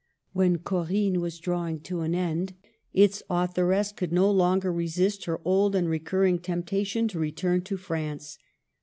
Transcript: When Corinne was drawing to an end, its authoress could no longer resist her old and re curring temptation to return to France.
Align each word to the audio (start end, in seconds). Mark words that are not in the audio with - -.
When 0.33 0.57
Corinne 0.57 1.21
was 1.21 1.37
drawing 1.37 1.81
to 1.81 2.01
an 2.01 2.15
end, 2.15 2.53
its 2.91 3.21
authoress 3.29 3.91
could 3.91 4.11
no 4.11 4.31
longer 4.31 4.73
resist 4.73 5.25
her 5.25 5.39
old 5.45 5.75
and 5.75 5.87
re 5.87 5.99
curring 5.99 6.41
temptation 6.41 7.07
to 7.09 7.19
return 7.19 7.61
to 7.65 7.77
France. 7.77 8.39